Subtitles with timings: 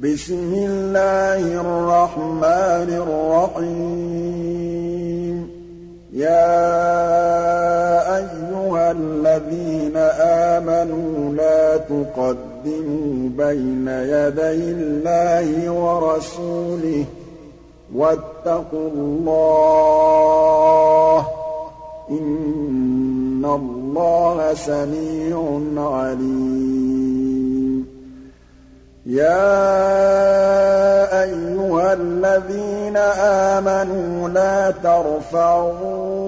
[0.00, 4.06] بِسْمِ اللَّهِ الرَّحْمَٰنِ الرَّحِيمِ.
[6.12, 6.56] يَا
[8.16, 17.06] أَيُّهَا الَّذِينَ آمَنُوا لَا تُقَدِّمُوا بَيْنَ يَدَيِ اللَّهِ وَرَسُولِهِ ۖ
[17.94, 19.36] وَاتَّقُوا اللَّهَ
[21.22, 21.26] ۚ.
[22.10, 27.15] إِنَّ اللَّهَ سَمِيعٌ عَلِيمٌ.
[29.06, 29.62] يَا
[31.22, 32.96] أَيُّهَا الَّذِينَ
[33.56, 36.26] آمَنُوا لَا تَرْفَعُوا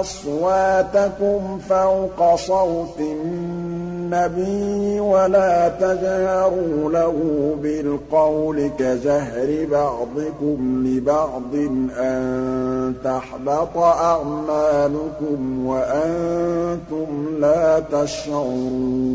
[0.00, 7.14] أَصْوَاتَكُمْ فَوْقَ صَوْتِ النَّبِيِّ وَلَا تَجْهَرُوا لَهُ
[7.62, 11.54] بِالْقَوْلِ كَجَهْرِ بَعْضِكُمْ لِبَعْضٍ
[11.98, 19.14] أَن تَحْبَطَ أَعْمَالُكُمْ وَأَنتُمْ لَا تَشْعُرُونَ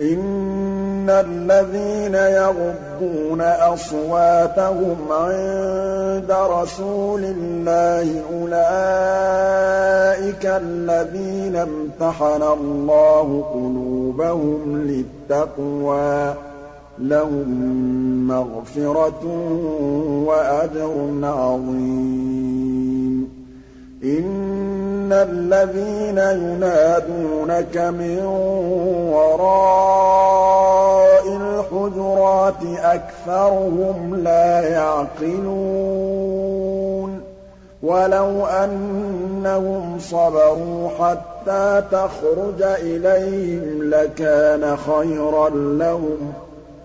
[0.00, 9.76] إِنَّ الَّذِينَ يَغُضُّونَ أَصْوَاتَهُمْ عِندَ رَسُولِ اللَّهِ أُولَٰئِكَ
[10.46, 16.36] الَّذِينَ امْتَحَنَ اللَّهُ قُلُوبَهُمْ لِلتَّقْوَىٰ ۚ
[16.98, 17.48] لَهُم
[18.28, 19.24] مَّغْفِرَةٌ
[20.26, 22.66] وَأَجْرٌ عَظِيمٌ
[25.22, 28.24] الَّذِينَ يُنَادُونَكَ مِن
[29.12, 30.46] وَرَاءِ
[31.36, 36.06] الْحُجُرَاتِ أَكْثَرُهُمْ لَا يَعْقِلُونَ
[37.82, 46.34] وَلَوْ أَنَّهُمْ صَبَرُوا حَتَّىٰ تَخْرُجَ إِلَيْهِمْ لَكَانَ خَيْرًا لَّهُمْ ۚ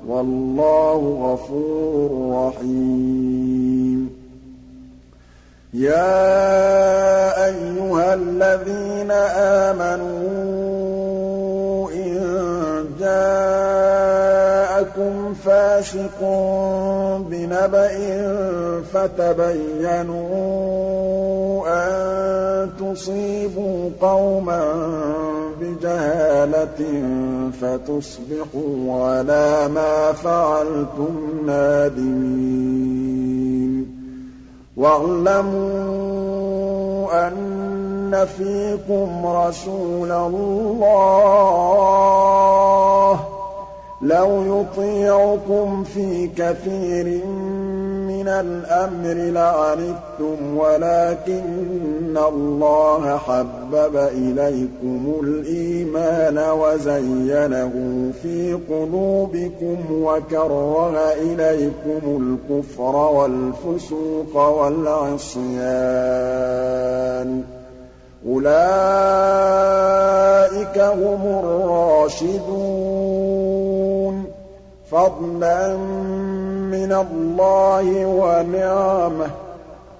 [0.07, 2.09] وَاللَّهُ غَفُورٌ
[2.47, 4.09] رَّحِيمٌ.
[5.73, 6.80] يَا
[9.11, 10.71] الَّذِينَ آمَنُوا
[11.91, 12.15] إِن
[12.99, 14.13] جَاءَكُمْ
[15.33, 16.19] فَاسِقٌ
[17.29, 17.95] بِنَبَإٍ
[18.93, 20.31] فَتَبَيَّنُوا
[21.67, 24.63] أَن تُصِيبُوا قَوْمًا
[25.61, 26.81] بِجَهَالَةٍ
[27.61, 32.71] فَتُصْبِحُوا عَلَىٰ مَا فَعَلْتُمْ نَادِمِينَ.
[34.77, 35.87] وَاعْلَمُوا
[37.27, 37.70] أَنَّ
[38.15, 41.25] فِيكُمْ رَسُولَ اللَّهِ
[43.15, 43.19] ۚ
[44.01, 47.25] لَوْ يُطِيعُكُمْ فِي كَثِيرٍ
[48.11, 57.71] مِّنَ الْأَمْرِ لَعَنِتُّمْ وَلَٰكِنَّ اللَّهَ حَبَّبَ إِلَيْكُمُ الْإِيمَانَ وَزَيَّنَهُ
[58.21, 62.01] فِي قُلُوبِكُمْ وَكَرَّهَ إِلَيْكُمُ
[62.49, 65.51] الْكُفْرَ وَالْفُسُوقَ وَالْعِصْيَانَ
[67.57, 67.60] ۚ
[68.27, 68.51] أُولَٰئِكَ
[70.79, 74.23] هُمُ الرَّاشِدُونَ.
[74.91, 75.77] فَضْلًا
[76.71, 79.31] مِّنَ اللَّهِ وَنِعْمَةً ۚ.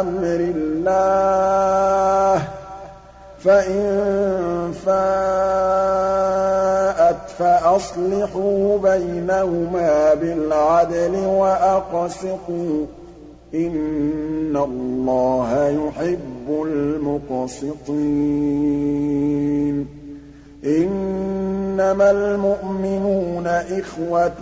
[0.00, 2.46] أَمْرِ اللَّهِ ۚ.
[3.44, 5.64] فَإِن فَاءَتْ
[7.38, 12.88] فَأَصْلِحُوا بَيْنَهُمَا بِالْعَدْلِ وَأَقْسِطُوا ۖ.
[13.54, 17.94] إِنَّ اللَّهَ يُحِبُّ الْمُقْسِطِينَ
[20.64, 24.40] إِنَّمَا الْمُؤْمِنُونَ إِخْوَةٌ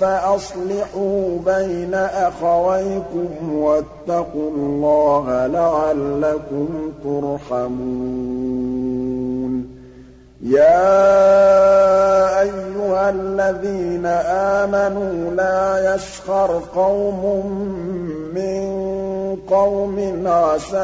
[0.00, 6.68] فَأَصْلِحُوا بَيْنَ أَخَوَيْكُمْ وَاتَّقُوا اللَّهَ لَعَلَّكُمْ
[7.04, 8.75] تُرْحَمُونَ
[10.42, 10.80] يَا
[12.40, 17.46] أَيُّهَا الَّذِينَ آمَنُوا لَا يَسْخَرْ قَوْمٌ
[18.34, 18.66] مِّن
[19.50, 20.76] قَوْمٍ عَسَىٰ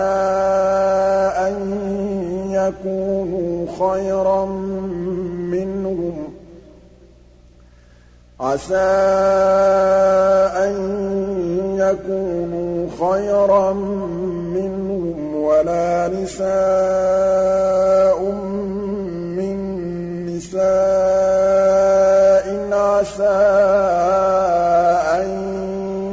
[1.36, 1.54] أَن
[2.50, 4.44] يَكُونُوا خَيْرًا
[5.52, 6.32] مِّنْهُمْ ۖ.
[8.40, 8.74] عَسَىٰ
[10.64, 10.74] أَن
[11.78, 13.72] يَكُونُوا خَيْرًا
[14.56, 17.61] مِّنْهُمْ وَلَا نِسَاءٌ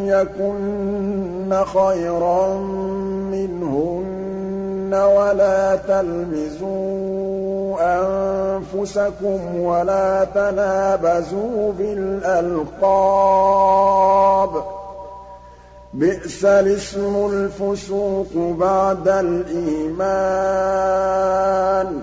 [0.09, 2.57] يَكُنَّ خَيْرًا
[3.31, 14.53] مِّنْهُنَّ وَلَا تَلْمِزُوا أَنفُسَكُمْ وَلَا تَنَابَزُوا بِالْأَلْقَابِ ۖ.
[15.93, 22.01] بِئْسَ الاسم الفسوق بعد الإيمان.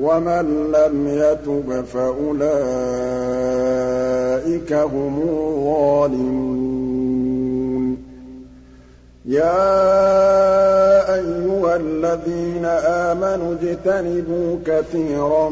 [0.00, 7.15] ومن لم يتب فأولئك هم الظالمون.
[9.26, 15.48] يا أيها الذين آمنوا اجتنبوا كثيرا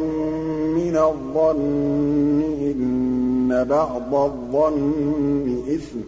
[0.77, 5.99] من الظن إن بعض الظن إثم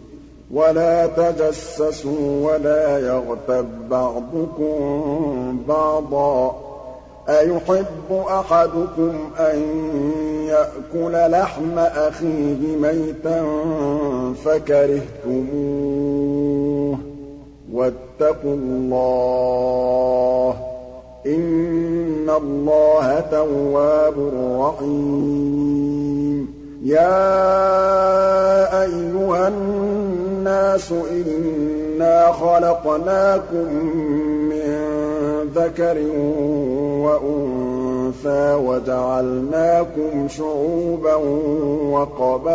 [0.51, 6.67] ولا تجسسوا ولا يغتب بعضكم بعضا
[7.29, 9.59] أَيُحِبُّ أَحَدُكُمْ أَن
[10.47, 13.45] يَأْكُلَ لَحْمَ أَخِيهِ مَيْتًا
[14.45, 16.36] فَكَرِهْتُمُوهُ ۚ
[17.73, 20.57] وَاتَّقُوا اللَّهَ ۚ
[21.27, 24.13] إِنَّ اللَّهَ تَوَّابٌ
[24.59, 26.47] رَّحِيمٌ.
[26.83, 27.23] يَا
[28.83, 33.73] أَيُّهَا النَّاسُ إِنَّا خَلَقْنَاكُم
[34.49, 34.73] مِّن
[35.55, 35.97] ذَكَرٍ
[37.05, 41.15] وَأُنثَىٰ وَجَعَلْنَاكُمْ شُعُوبًا
[41.91, 42.53] وَقَبَائِلَ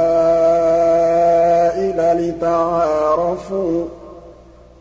[2.28, 3.88] لِتَعَارَفُوا ۚ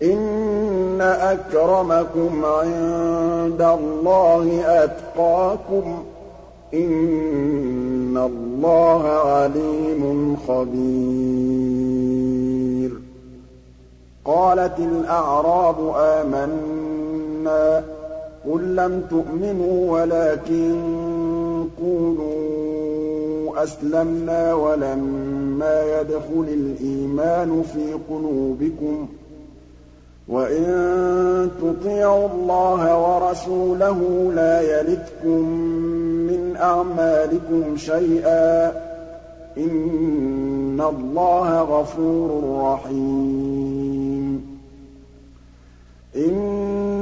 [0.03, 6.03] إِنَّ أَكْرَمَكُمْ عِندَ اللَّهِ أَتْقَاكُمْ ۚ.
[6.73, 10.71] إِنَّ اللَّهَ عَلِيمٌ خَبِيرٌ.
[14.25, 17.83] قَالَتِ الْأَعْرَابُ آمَنَّا.
[18.51, 20.75] قُل لَّمْ تُؤْمِنُوا وَلَٰكِن
[21.81, 29.20] قُولُوا أَسْلَمْنَا وَلَمَّا يَدْخُلِ الْإِيمَانُ فِي قُلُوبِكُمْ ۖ
[30.31, 35.39] وَإِن تُطِيعُوا اللَّهَ وَرَسُولَهُ لَا يَلِتْكُم
[36.27, 38.73] مِّنْ أَعْمَالِكُمْ شَيْئًا ۚ
[39.57, 42.43] إِنَّ اللَّهَ غَفُورٌ
[42.73, 44.41] رَّحِيمٌ.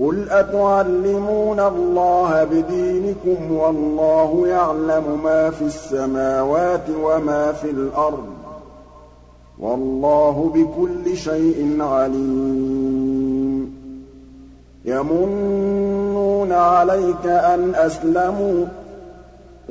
[0.00, 8.48] قُلْ أَتُعَلِّمُونَ اللَّهَ بِدِينِكُمْ وَاللَّهُ يَعْلَمُ مَا فِي السَّمَاوَاتِ وَمَا فِي الْأَرْضِ ۚ
[9.58, 13.72] وَاللَّهُ بِكُلِّ شَيْءٍ عَلِيمٌ
[14.84, 18.68] يَمُنُّونَ عَلَيْكَ أَنْ أَسْلَمُوا ۖ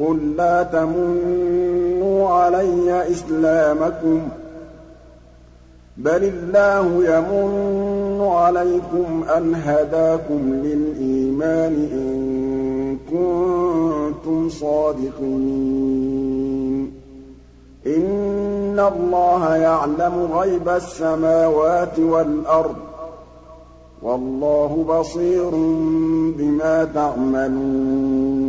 [0.03, 4.31] قُل لَّا تَمُنُّوا عَلَيَّ إِسْلَامَكُم ۖ
[5.97, 7.87] بَلِ اللَّهُ يَمُنُّ
[8.38, 15.78] عَلَيْكُمْ أَنْ هَدَاكُمْ لِلْإِيمَانِ إِن كُنتُمْ صَادِقِينَ.
[17.88, 22.88] إِنَّ اللَّهَ يَعْلَمُ غَيْبَ السَّمَاوَاتِ وَالْأَرْضِ ۚ.
[24.04, 25.50] وَاللَّهُ بَصِيرٌ
[26.38, 28.46] بِمَا تَعْمَلُونَ.